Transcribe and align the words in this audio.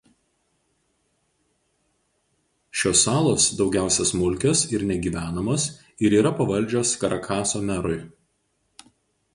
Šios 2.81 3.03
salos 3.09 3.45
daugiausia 3.59 4.07
smulkios 4.13 4.65
ir 4.75 4.87
negyvenamos 4.93 5.69
ir 6.09 6.19
yra 6.23 6.35
pavaldžios 6.43 6.97
Karakaso 7.05 7.65
merui. 7.71 8.01